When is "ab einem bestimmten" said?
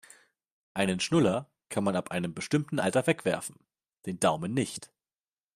1.95-2.79